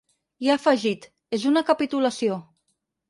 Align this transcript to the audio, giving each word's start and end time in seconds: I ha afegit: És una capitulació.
I 0.45 0.47
ha 0.49 0.53
afegit: 0.61 1.05
És 1.39 1.45
una 1.53 1.63
capitulació. 1.71 2.43